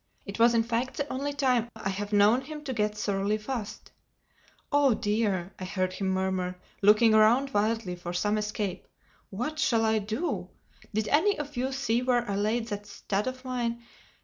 It 0.25 0.39
was 0.39 0.55
in 0.55 0.63
fact 0.63 0.97
the 0.97 1.07
only 1.13 1.31
time 1.31 1.69
I 1.75 1.89
have 1.89 2.11
known 2.11 2.41
him 2.41 2.63
to 2.63 2.73
get 2.73 2.97
thoroughly 2.97 3.37
fussed. 3.37 3.91
"Oh 4.71 4.95
dear!" 4.95 5.53
I 5.59 5.63
heard 5.65 5.93
him 5.93 6.07
murmur, 6.09 6.59
looking 6.81 7.13
around 7.13 7.51
wildly 7.53 7.95
for 7.95 8.11
some 8.11 8.39
escape. 8.39 8.87
"What 9.29 9.59
shall 9.59 9.85
I 9.85 9.99
do?—Did 9.99 11.07
any 11.09 11.37
of 11.37 11.55
you 11.55 11.71
see 11.71 12.01
where 12.01 12.27
I 12.27 12.33
laid 12.35 12.69
that 12.69 12.87
stud 12.87 13.27
of 13.27 13.45
mine? 13.45 13.83